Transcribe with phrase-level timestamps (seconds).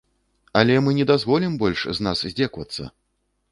[0.61, 2.83] Але мы не дазволім больш з нас здзекавацца.